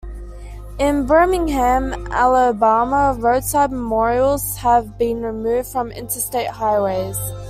[0.79, 7.15] In Birmingham, Alabama, roadside memorials have been removed from Interstate highways.